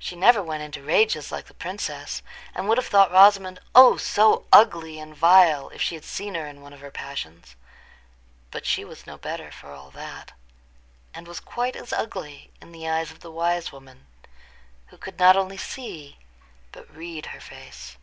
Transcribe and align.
She 0.00 0.16
never 0.16 0.42
went 0.42 0.64
into 0.64 0.82
rages 0.82 1.30
like 1.30 1.46
the 1.46 1.54
princess, 1.54 2.22
and 2.56 2.66
would 2.68 2.76
have 2.76 2.88
thought 2.88 3.12
Rosamond—oh, 3.12 3.98
so 3.98 4.46
ugly 4.52 4.98
and 4.98 5.14
vile! 5.14 5.68
if 5.68 5.80
she 5.80 5.94
had 5.94 6.04
seen 6.04 6.34
her 6.34 6.44
in 6.48 6.60
one 6.60 6.72
of 6.72 6.80
her 6.80 6.90
passions. 6.90 7.54
But 8.50 8.66
she 8.66 8.84
was 8.84 9.06
no 9.06 9.16
better, 9.16 9.52
for 9.52 9.70
all 9.70 9.92
that, 9.92 10.32
and 11.14 11.28
was 11.28 11.38
quite 11.38 11.76
as 11.76 11.92
ugly 11.92 12.50
in 12.60 12.72
the 12.72 12.88
eyes 12.88 13.12
of 13.12 13.20
the 13.20 13.30
wise 13.30 13.70
woman, 13.70 14.08
who 14.88 14.96
could 14.98 15.20
not 15.20 15.36
only 15.36 15.56
see 15.56 16.18
but 16.72 16.92
read 16.92 17.26
her 17.26 17.40
face. 17.40 17.96